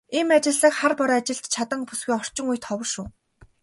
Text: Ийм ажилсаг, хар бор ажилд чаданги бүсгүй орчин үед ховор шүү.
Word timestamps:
Ийм 0.17 0.29
ажилсаг, 0.37 0.73
хар 0.79 0.93
бор 0.99 1.11
ажилд 1.19 1.45
чаданги 1.53 1.87
бүсгүй 1.89 2.13
орчин 2.19 2.45
үед 2.51 2.63
ховор 2.67 2.87
шүү. 2.93 3.05